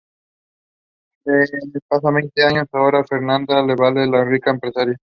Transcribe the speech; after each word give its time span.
Pasan 1.87 2.15
veinte 2.15 2.41
años; 2.43 2.65
ahora 2.71 3.03
Fernanda 3.07 3.61
LaValle 3.61 4.01
es 4.01 4.07
una 4.09 4.25
rica 4.25 4.49
empresaria. 4.49 4.97